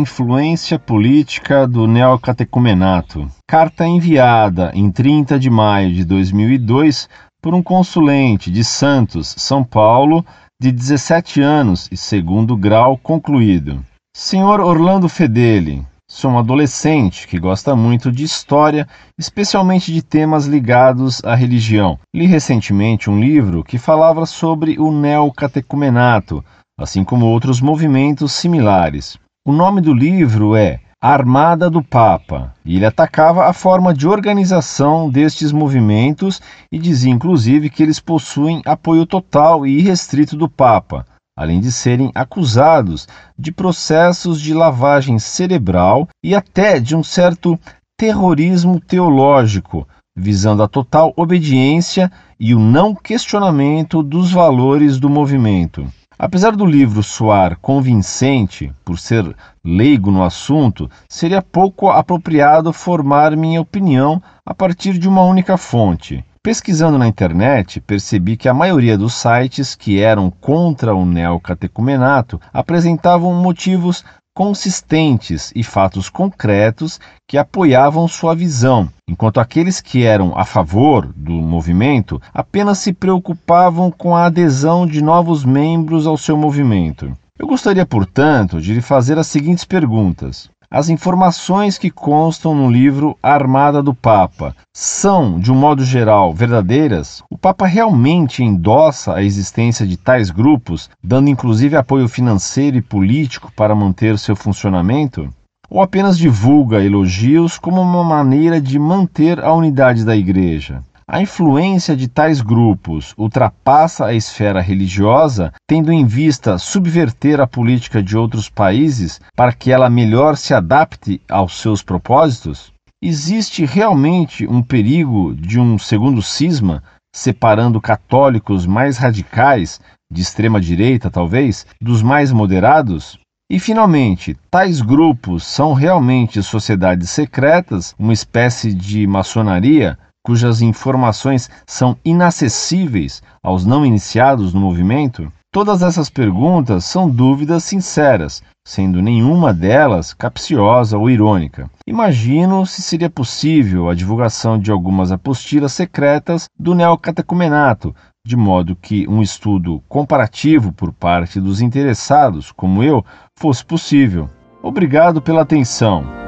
influência 0.00 0.78
política 0.78 1.68
do 1.68 1.86
neocatecumenato. 1.86 3.28
Carta 3.46 3.86
enviada 3.86 4.72
em 4.74 4.90
30 4.90 5.38
de 5.38 5.50
maio 5.50 5.92
de 5.92 6.04
2002 6.04 7.08
por 7.42 7.54
um 7.54 7.62
consulente 7.62 8.50
de 8.50 8.64
Santos, 8.64 9.34
São 9.36 9.62
Paulo, 9.62 10.24
de 10.60 10.72
17 10.72 11.42
anos 11.42 11.88
e 11.92 11.96
segundo 11.96 12.56
grau 12.56 12.96
concluído. 12.96 13.84
Senhor 14.16 14.60
Orlando 14.60 15.08
Fedeli, 15.08 15.86
sou 16.08 16.32
um 16.32 16.38
adolescente 16.38 17.28
que 17.28 17.38
gosta 17.38 17.76
muito 17.76 18.10
de 18.10 18.24
história, 18.24 18.88
especialmente 19.18 19.92
de 19.92 20.02
temas 20.02 20.46
ligados 20.46 21.22
à 21.24 21.34
religião. 21.34 21.98
Li 22.14 22.26
recentemente 22.26 23.10
um 23.10 23.20
livro 23.20 23.62
que 23.62 23.78
falava 23.78 24.24
sobre 24.24 24.78
o 24.78 24.90
neocatecumenato, 24.90 26.42
assim 26.78 27.04
como 27.04 27.26
outros 27.26 27.60
movimentos 27.60 28.32
similares. 28.32 29.18
O 29.42 29.52
nome 29.52 29.80
do 29.80 29.94
livro 29.94 30.54
é 30.54 30.80
Armada 31.00 31.70
do 31.70 31.82
Papa, 31.82 32.54
e 32.62 32.76
ele 32.76 32.84
atacava 32.84 33.46
a 33.46 33.54
forma 33.54 33.94
de 33.94 34.06
organização 34.06 35.08
destes 35.08 35.50
movimentos 35.50 36.42
e 36.70 36.78
dizia 36.78 37.10
inclusive 37.10 37.70
que 37.70 37.82
eles 37.82 37.98
possuem 37.98 38.60
apoio 38.66 39.06
total 39.06 39.66
e 39.66 39.78
irrestrito 39.78 40.36
do 40.36 40.46
Papa, 40.46 41.06
além 41.34 41.58
de 41.58 41.72
serem 41.72 42.12
acusados 42.14 43.08
de 43.38 43.50
processos 43.50 44.42
de 44.42 44.52
lavagem 44.52 45.18
cerebral 45.18 46.06
e 46.22 46.34
até 46.34 46.78
de 46.78 46.94
um 46.94 47.02
certo 47.02 47.58
terrorismo 47.98 48.78
teológico, 48.78 49.88
visando 50.14 50.62
a 50.62 50.68
total 50.68 51.14
obediência 51.16 52.12
e 52.38 52.54
o 52.54 52.58
não 52.58 52.94
questionamento 52.94 54.02
dos 54.02 54.30
valores 54.30 54.98
do 54.98 55.08
movimento. 55.08 55.90
Apesar 56.22 56.54
do 56.54 56.66
livro 56.66 57.02
soar 57.02 57.56
convincente, 57.62 58.70
por 58.84 58.98
ser 58.98 59.34
leigo 59.64 60.10
no 60.10 60.22
assunto, 60.22 60.86
seria 61.08 61.40
pouco 61.40 61.88
apropriado 61.88 62.74
formar 62.74 63.34
minha 63.34 63.58
opinião 63.58 64.22
a 64.44 64.52
partir 64.52 64.98
de 64.98 65.08
uma 65.08 65.22
única 65.22 65.56
fonte. 65.56 66.22
Pesquisando 66.42 66.98
na 66.98 67.08
internet, 67.08 67.80
percebi 67.80 68.36
que 68.36 68.50
a 68.50 68.54
maioria 68.54 68.98
dos 68.98 69.14
sites 69.14 69.74
que 69.74 69.98
eram 69.98 70.30
contra 70.30 70.94
o 70.94 71.06
neocatecumenato 71.06 72.38
apresentavam 72.52 73.32
motivos 73.32 74.04
consistentes 74.40 75.52
e 75.54 75.62
fatos 75.62 76.08
concretos 76.08 76.98
que 77.28 77.36
apoiavam 77.36 78.08
sua 78.08 78.34
visão, 78.34 78.88
enquanto 79.06 79.38
aqueles 79.38 79.82
que 79.82 80.02
eram 80.02 80.32
a 80.34 80.46
favor 80.46 81.12
do 81.14 81.32
movimento 81.32 82.18
apenas 82.32 82.78
se 82.78 82.90
preocupavam 82.90 83.90
com 83.90 84.16
a 84.16 84.24
adesão 84.24 84.86
de 84.86 85.02
novos 85.02 85.44
membros 85.44 86.06
ao 86.06 86.16
seu 86.16 86.38
movimento. 86.38 87.14
Eu 87.38 87.46
gostaria, 87.46 87.84
portanto, 87.84 88.62
de 88.62 88.72
lhe 88.72 88.80
fazer 88.80 89.18
as 89.18 89.26
seguintes 89.26 89.66
perguntas. 89.66 90.48
As 90.72 90.88
informações 90.88 91.76
que 91.76 91.90
constam 91.90 92.54
no 92.54 92.70
livro 92.70 93.18
Armada 93.20 93.82
do 93.82 93.92
Papa 93.92 94.54
são, 94.72 95.40
de 95.40 95.50
um 95.50 95.56
modo 95.56 95.84
geral, 95.84 96.32
verdadeiras? 96.32 97.24
O 97.28 97.36
Papa 97.36 97.66
realmente 97.66 98.44
endossa 98.44 99.14
a 99.14 99.20
existência 99.20 99.84
de 99.84 99.96
tais 99.96 100.30
grupos, 100.30 100.88
dando 101.02 101.28
inclusive 101.28 101.74
apoio 101.74 102.08
financeiro 102.08 102.76
e 102.76 102.82
político 102.82 103.50
para 103.56 103.74
manter 103.74 104.16
seu 104.16 104.36
funcionamento? 104.36 105.28
Ou 105.68 105.82
apenas 105.82 106.16
divulga 106.16 106.84
elogios 106.84 107.58
como 107.58 107.82
uma 107.82 108.04
maneira 108.04 108.60
de 108.60 108.78
manter 108.78 109.40
a 109.40 109.52
unidade 109.52 110.04
da 110.04 110.16
Igreja? 110.16 110.84
A 111.12 111.20
influência 111.20 111.96
de 111.96 112.06
tais 112.06 112.40
grupos 112.40 113.14
ultrapassa 113.18 114.06
a 114.06 114.14
esfera 114.14 114.60
religiosa, 114.60 115.52
tendo 115.66 115.90
em 115.90 116.06
vista 116.06 116.56
subverter 116.56 117.40
a 117.40 117.48
política 117.48 118.00
de 118.00 118.16
outros 118.16 118.48
países 118.48 119.20
para 119.34 119.52
que 119.52 119.72
ela 119.72 119.90
melhor 119.90 120.36
se 120.36 120.54
adapte 120.54 121.20
aos 121.28 121.60
seus 121.60 121.82
propósitos? 121.82 122.72
Existe 123.02 123.64
realmente 123.64 124.46
um 124.46 124.62
perigo 124.62 125.34
de 125.34 125.58
um 125.58 125.80
segundo 125.80 126.22
cisma, 126.22 126.80
separando 127.12 127.80
católicos 127.80 128.64
mais 128.64 128.96
radicais, 128.96 129.80
de 130.12 130.22
extrema 130.22 130.60
direita 130.60 131.10
talvez, 131.10 131.66
dos 131.80 132.02
mais 132.02 132.30
moderados? 132.30 133.18
E, 133.50 133.58
finalmente, 133.58 134.36
tais 134.48 134.80
grupos 134.80 135.42
são 135.42 135.72
realmente 135.72 136.40
sociedades 136.40 137.10
secretas, 137.10 137.96
uma 137.98 138.12
espécie 138.12 138.72
de 138.72 139.08
maçonaria 139.08 139.98
cujas 140.24 140.62
informações 140.62 141.50
são 141.66 141.96
inacessíveis 142.04 143.22
aos 143.42 143.64
não 143.64 143.84
iniciados 143.84 144.52
no 144.52 144.60
movimento? 144.60 145.30
Todas 145.52 145.82
essas 145.82 146.08
perguntas 146.08 146.84
são 146.84 147.10
dúvidas 147.10 147.64
sinceras, 147.64 148.40
sendo 148.64 149.02
nenhuma 149.02 149.52
delas 149.52 150.14
capciosa 150.14 150.96
ou 150.96 151.10
irônica. 151.10 151.68
Imagino 151.84 152.64
se 152.64 152.80
seria 152.82 153.10
possível 153.10 153.90
a 153.90 153.94
divulgação 153.94 154.56
de 154.56 154.70
algumas 154.70 155.10
apostilas 155.10 155.72
secretas 155.72 156.44
do 156.56 156.72
neocatecumenato, 156.72 157.92
de 158.24 158.36
modo 158.36 158.76
que 158.76 159.08
um 159.08 159.20
estudo 159.20 159.82
comparativo 159.88 160.72
por 160.72 160.92
parte 160.92 161.40
dos 161.40 161.60
interessados, 161.60 162.52
como 162.52 162.84
eu, 162.84 163.04
fosse 163.36 163.64
possível. 163.64 164.30
Obrigado 164.62 165.20
pela 165.20 165.42
atenção. 165.42 166.19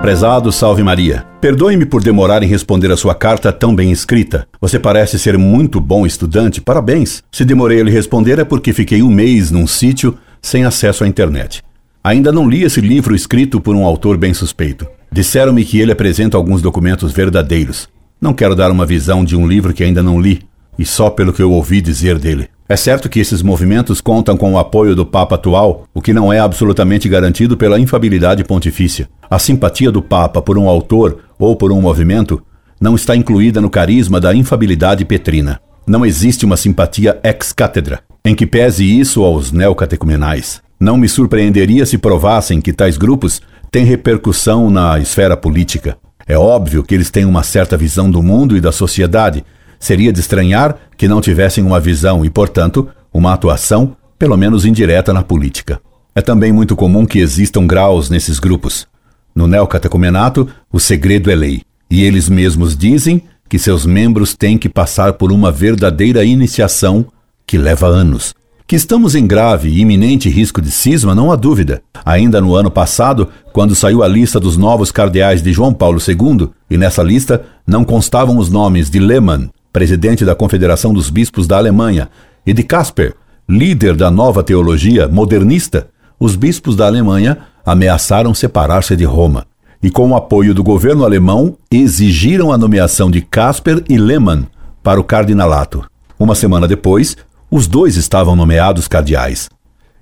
Prezado 0.00 0.52
Salve 0.52 0.82
Maria, 0.84 1.26
perdoe-me 1.40 1.84
por 1.84 2.00
demorar 2.00 2.42
em 2.44 2.46
responder 2.46 2.90
a 2.92 2.96
sua 2.96 3.16
carta 3.16 3.52
tão 3.52 3.74
bem 3.74 3.90
escrita. 3.90 4.46
Você 4.60 4.78
parece 4.78 5.18
ser 5.18 5.36
muito 5.36 5.80
bom 5.80 6.06
estudante, 6.06 6.60
parabéns. 6.60 7.22
Se 7.32 7.44
demorei 7.44 7.80
a 7.80 7.84
lhe 7.84 7.90
responder 7.90 8.38
é 8.38 8.44
porque 8.44 8.72
fiquei 8.72 9.02
um 9.02 9.10
mês 9.10 9.50
num 9.50 9.66
sítio 9.66 10.16
sem 10.40 10.64
acesso 10.64 11.02
à 11.02 11.08
internet. 11.08 11.64
Ainda 12.02 12.30
não 12.30 12.48
li 12.48 12.62
esse 12.62 12.80
livro 12.80 13.14
escrito 13.14 13.60
por 13.60 13.74
um 13.74 13.84
autor 13.84 14.16
bem 14.16 14.32
suspeito. 14.32 14.86
Disseram-me 15.10 15.64
que 15.64 15.80
ele 15.80 15.90
apresenta 15.90 16.36
alguns 16.36 16.62
documentos 16.62 17.12
verdadeiros. 17.12 17.88
Não 18.20 18.32
quero 18.32 18.54
dar 18.54 18.70
uma 18.70 18.86
visão 18.86 19.24
de 19.24 19.34
um 19.34 19.48
livro 19.48 19.74
que 19.74 19.82
ainda 19.82 20.02
não 20.02 20.20
li, 20.20 20.42
e 20.78 20.86
só 20.86 21.10
pelo 21.10 21.32
que 21.32 21.42
eu 21.42 21.50
ouvi 21.50 21.80
dizer 21.80 22.18
dele. 22.18 22.48
É 22.70 22.76
certo 22.76 23.08
que 23.08 23.18
esses 23.18 23.40
movimentos 23.40 23.98
contam 23.98 24.36
com 24.36 24.52
o 24.52 24.58
apoio 24.58 24.94
do 24.94 25.06
Papa 25.06 25.36
atual, 25.36 25.86
o 25.94 26.02
que 26.02 26.12
não 26.12 26.30
é 26.30 26.38
absolutamente 26.38 27.08
garantido 27.08 27.56
pela 27.56 27.80
infabilidade 27.80 28.44
pontifícia. 28.44 29.08
A 29.30 29.38
simpatia 29.38 29.90
do 29.90 30.02
Papa 30.02 30.42
por 30.42 30.58
um 30.58 30.68
autor 30.68 31.18
ou 31.38 31.56
por 31.56 31.72
um 31.72 31.80
movimento 31.80 32.42
não 32.78 32.94
está 32.94 33.16
incluída 33.16 33.58
no 33.58 33.70
carisma 33.70 34.20
da 34.20 34.34
infabilidade 34.34 35.02
petrina. 35.06 35.58
Não 35.86 36.04
existe 36.04 36.44
uma 36.44 36.58
simpatia 36.58 37.18
ex-cátedra, 37.24 38.00
em 38.22 38.34
que 38.34 38.46
pese 38.46 38.84
isso 38.84 39.24
aos 39.24 39.50
neocatecumenais. 39.50 40.60
Não 40.78 40.98
me 40.98 41.08
surpreenderia 41.08 41.86
se 41.86 41.96
provassem 41.96 42.60
que 42.60 42.74
tais 42.74 42.98
grupos 42.98 43.40
têm 43.70 43.86
repercussão 43.86 44.68
na 44.68 44.98
esfera 44.98 45.38
política. 45.38 45.96
É 46.26 46.36
óbvio 46.36 46.82
que 46.82 46.94
eles 46.94 47.10
têm 47.10 47.24
uma 47.24 47.42
certa 47.42 47.78
visão 47.78 48.10
do 48.10 48.22
mundo 48.22 48.54
e 48.54 48.60
da 48.60 48.70
sociedade, 48.70 49.42
Seria 49.78 50.12
de 50.12 50.20
estranhar 50.20 50.76
que 50.98 51.06
não 51.06 51.20
tivessem 51.20 51.64
uma 51.64 51.78
visão 51.78 52.24
e, 52.24 52.28
portanto, 52.28 52.88
uma 53.14 53.32
atuação, 53.32 53.96
pelo 54.18 54.36
menos 54.36 54.66
indireta, 54.66 55.12
na 55.12 55.22
política. 55.22 55.80
É 56.12 56.20
também 56.20 56.52
muito 56.52 56.74
comum 56.74 57.06
que 57.06 57.20
existam 57.20 57.64
graus 57.64 58.10
nesses 58.10 58.40
grupos. 58.40 58.84
No 59.32 59.46
neocatecumenato, 59.46 60.48
o 60.72 60.80
segredo 60.80 61.30
é 61.30 61.36
lei, 61.36 61.62
e 61.88 62.02
eles 62.02 62.28
mesmos 62.28 62.76
dizem 62.76 63.22
que 63.48 63.60
seus 63.60 63.86
membros 63.86 64.34
têm 64.34 64.58
que 64.58 64.68
passar 64.68 65.12
por 65.12 65.30
uma 65.30 65.52
verdadeira 65.52 66.24
iniciação 66.24 67.06
que 67.46 67.56
leva 67.56 67.86
anos. 67.86 68.34
Que 68.66 68.74
estamos 68.74 69.14
em 69.14 69.26
grave 69.26 69.68
e 69.68 69.80
iminente 69.80 70.28
risco 70.28 70.60
de 70.60 70.70
cisma, 70.70 71.14
não 71.14 71.30
há 71.30 71.36
dúvida. 71.36 71.80
Ainda 72.04 72.40
no 72.40 72.56
ano 72.56 72.70
passado, 72.70 73.28
quando 73.52 73.74
saiu 73.76 74.02
a 74.02 74.08
lista 74.08 74.40
dos 74.40 74.56
novos 74.56 74.90
cardeais 74.90 75.40
de 75.40 75.52
João 75.52 75.72
Paulo 75.72 76.00
II, 76.06 76.50
e 76.68 76.76
nessa 76.76 77.02
lista 77.02 77.46
não 77.64 77.84
constavam 77.84 78.36
os 78.36 78.50
nomes 78.50 78.90
de 78.90 78.98
Lehmann, 78.98 79.48
presidente 79.72 80.24
da 80.24 80.34
Confederação 80.34 80.92
dos 80.92 81.10
Bispos 81.10 81.46
da 81.46 81.56
Alemanha, 81.56 82.08
e 82.46 82.52
de 82.52 82.62
Casper, 82.62 83.14
líder 83.48 83.96
da 83.96 84.10
nova 84.10 84.42
teologia 84.42 85.06
modernista, 85.08 85.88
os 86.18 86.34
bispos 86.34 86.74
da 86.74 86.86
Alemanha 86.86 87.38
ameaçaram 87.64 88.34
separar-se 88.34 88.96
de 88.96 89.04
Roma. 89.04 89.46
E 89.82 89.90
com 89.90 90.10
o 90.10 90.16
apoio 90.16 90.52
do 90.52 90.64
governo 90.64 91.04
alemão, 91.04 91.56
exigiram 91.70 92.50
a 92.50 92.58
nomeação 92.58 93.10
de 93.10 93.20
Casper 93.20 93.84
e 93.88 93.96
Lehmann 93.96 94.46
para 94.82 95.00
o 95.00 95.04
cardinalato. 95.04 95.84
Uma 96.18 96.34
semana 96.34 96.66
depois, 96.66 97.16
os 97.50 97.66
dois 97.66 97.96
estavam 97.96 98.34
nomeados 98.34 98.88
cardeais. 98.88 99.48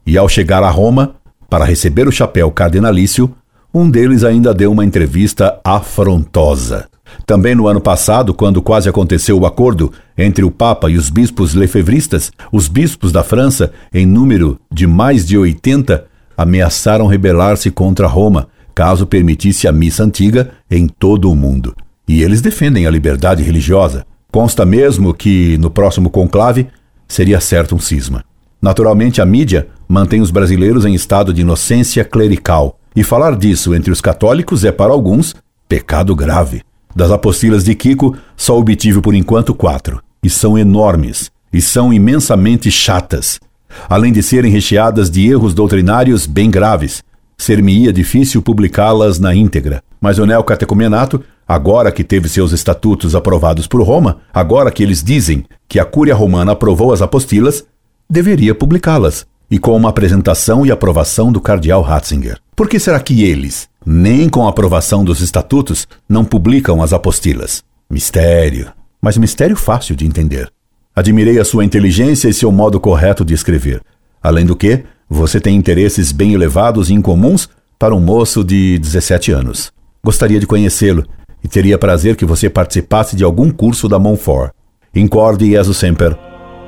E 0.06 0.16
ao 0.16 0.28
chegar 0.28 0.62
a 0.62 0.70
Roma, 0.70 1.16
para 1.50 1.64
receber 1.64 2.08
o 2.08 2.12
chapéu 2.12 2.50
cardinalício, 2.50 3.34
um 3.74 3.90
deles 3.90 4.24
ainda 4.24 4.54
deu 4.54 4.72
uma 4.72 4.84
entrevista 4.84 5.60
afrontosa. 5.62 6.88
Também 7.24 7.54
no 7.54 7.66
ano 7.66 7.80
passado, 7.80 8.34
quando 8.34 8.60
quase 8.60 8.88
aconteceu 8.88 9.38
o 9.38 9.46
acordo 9.46 9.92
entre 10.16 10.44
o 10.44 10.50
Papa 10.50 10.90
e 10.90 10.96
os 10.96 11.08
bispos 11.08 11.54
lefevristas, 11.54 12.30
os 12.52 12.68
bispos 12.68 13.12
da 13.12 13.22
França, 13.22 13.72
em 13.92 14.04
número 14.04 14.58
de 14.72 14.86
mais 14.86 15.24
de 15.24 15.38
80, 15.38 16.04
ameaçaram 16.36 17.06
rebelar-se 17.06 17.70
contra 17.70 18.06
Roma, 18.06 18.48
caso 18.74 19.06
permitisse 19.06 19.66
a 19.66 19.72
missa 19.72 20.04
antiga 20.04 20.50
em 20.70 20.86
todo 20.86 21.30
o 21.30 21.36
mundo. 21.36 21.74
E 22.06 22.22
eles 22.22 22.40
defendem 22.40 22.86
a 22.86 22.90
liberdade 22.90 23.42
religiosa. 23.42 24.04
Consta 24.30 24.64
mesmo 24.66 25.14
que, 25.14 25.56
no 25.58 25.70
próximo 25.70 26.10
conclave, 26.10 26.66
seria 27.08 27.40
certo 27.40 27.74
um 27.74 27.78
cisma. 27.78 28.24
Naturalmente, 28.60 29.20
a 29.20 29.26
mídia 29.26 29.68
mantém 29.88 30.20
os 30.20 30.30
brasileiros 30.30 30.84
em 30.84 30.94
estado 30.94 31.32
de 31.32 31.40
inocência 31.40 32.04
clerical, 32.04 32.78
e 32.96 33.04
falar 33.04 33.36
disso 33.36 33.74
entre 33.74 33.90
os 33.90 34.00
católicos 34.00 34.64
é, 34.64 34.72
para 34.72 34.90
alguns, 34.90 35.34
pecado 35.68 36.16
grave. 36.16 36.62
Das 36.96 37.10
apostilas 37.10 37.62
de 37.62 37.75
Kiko, 37.75 38.16
só 38.34 38.58
obtive 38.58 39.02
por 39.02 39.14
enquanto 39.14 39.54
quatro, 39.54 40.02
e 40.22 40.31
são 40.31 40.56
enormes, 40.56 41.31
e 41.52 41.60
são 41.60 41.93
imensamente 41.93 42.70
chatas. 42.70 43.38
Além 43.87 44.10
de 44.10 44.22
serem 44.22 44.50
recheadas 44.50 45.10
de 45.10 45.28
erros 45.28 45.52
doutrinários 45.52 46.25
bem 46.25 46.50
graves, 46.50 47.02
ser-me-ia 47.37 47.93
difícil 47.93 48.40
publicá-las 48.40 49.19
na 49.19 49.34
íntegra. 49.34 49.82
Mas 50.00 50.19
o 50.19 50.25
neocatecumenato, 50.25 51.22
agora 51.46 51.93
que 51.93 52.02
teve 52.02 52.31
seus 52.31 52.52
estatutos 52.52 53.14
aprovados 53.14 53.66
por 53.66 53.82
Roma, 53.82 54.20
agora 54.32 54.70
que 54.70 54.82
eles 54.82 55.04
dizem 55.04 55.44
que 55.69 55.78
a 55.78 55.84
Cúria 55.84 56.14
Romana 56.14 56.52
aprovou 56.52 56.94
as 56.94 57.02
apostilas, 57.02 57.62
deveria 58.08 58.54
publicá-las, 58.54 59.26
e 59.50 59.58
com 59.58 59.76
uma 59.76 59.90
apresentação 59.90 60.64
e 60.64 60.70
aprovação 60.70 61.31
do 61.31 61.42
cardeal 61.42 61.82
Ratzinger. 61.82 62.38
Por 62.56 62.70
que 62.70 62.81
será 62.81 62.99
que 62.99 63.22
eles, 63.22 63.69
nem 63.88 64.28
com 64.28 64.44
a 64.44 64.50
aprovação 64.50 65.04
dos 65.04 65.20
estatutos, 65.20 65.86
não 66.08 66.24
publicam 66.24 66.82
as 66.82 66.92
apostilas? 66.92 67.62
Mistério. 67.88 68.72
Mas 69.00 69.16
mistério 69.16 69.54
fácil 69.54 69.94
de 69.94 70.04
entender. 70.04 70.50
Admirei 70.94 71.38
a 71.38 71.44
sua 71.44 71.64
inteligência 71.64 72.28
e 72.28 72.34
seu 72.34 72.50
modo 72.50 72.80
correto 72.80 73.24
de 73.24 73.32
escrever. 73.32 73.80
Além 74.20 74.44
do 74.44 74.56
que, 74.56 74.82
você 75.08 75.38
tem 75.38 75.54
interesses 75.54 76.10
bem 76.10 76.32
elevados 76.34 76.90
e 76.90 76.94
incomuns 76.94 77.48
para 77.78 77.94
um 77.94 78.00
moço 78.00 78.42
de 78.42 78.76
17 78.78 79.30
anos. 79.30 79.70
Gostaria 80.02 80.40
de 80.40 80.46
conhecê-lo 80.46 81.06
e 81.44 81.46
teria 81.46 81.78
prazer 81.78 82.16
que 82.16 82.24
você 82.24 82.50
participasse 82.50 83.14
de 83.14 83.22
algum 83.22 83.50
curso 83.50 83.88
da 83.88 84.00
Monfort. 84.00 84.50
Incorde 84.92 85.48
Jesus 85.50 85.76
Semper, 85.76 86.16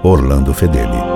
Orlando 0.05 0.55
Fedeli. 0.55 1.08